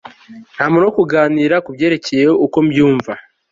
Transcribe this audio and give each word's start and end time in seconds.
ntamuntu 0.55 0.85
wo 0.87 0.93
kuganira 0.99 1.55
kubyerekeye 1.65 2.25
uko 2.45 2.57
mbyumva 2.65 3.13